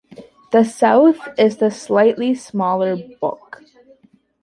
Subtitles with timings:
[0.09, 3.61] To the south is the slightly smaller Bok.